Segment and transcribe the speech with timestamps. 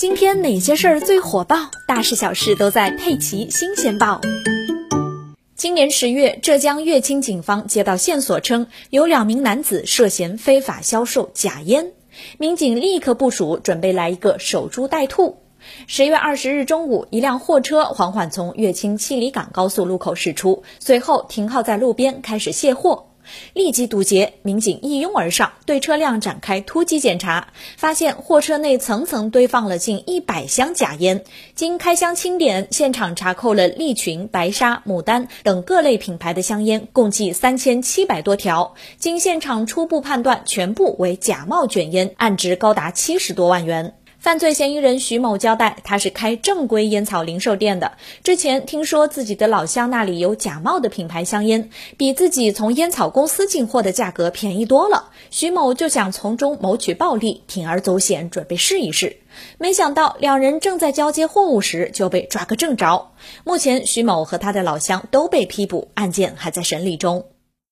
[0.00, 1.56] 今天哪些事儿最火爆？
[1.86, 4.18] 大事小事都在《佩奇新鲜报》。
[5.54, 11.92] 今年十月，浙江乐清警方接到线索称，有两名男子涉嫌非法销售假烟，
[12.38, 15.42] 民警立刻部署，准备来一个守株待兔。
[15.86, 23.09] 十月二十日中午，一辆货车缓缓从乐清七里岗高速路口驶出，随后停靠在路边，开始卸货。
[23.54, 31.24] 立即堵截，民警一拥而上，对车辆展开突击检查，发现货车内层层堆放了近一百箱假烟。
[31.54, 38.74] 经开箱清点，现场查扣了利群、白沙、牡丹等各类品牌的香烟，共计三千七百多条。
[38.98, 43.94] 经现场初步判断，全部为假冒卷烟，案值高达七十多万元。
[44.20, 47.92] 犯罪嫌疑人徐某交代，他是开正规烟草零售店的。
[48.22, 55.08] 之前听说自己的老乡那里有假冒的品牌香烟，比自己从烟草公司进货的价格便宜多了。
[55.30, 59.16] 徐某就想从中谋取暴利，铤而走险，准备试一试。
[59.56, 63.12] 没想到两人正在交接货物时就被抓个正着。
[63.44, 67.24] 目前，徐某和他的老乡都被批捕，案件还在审理中。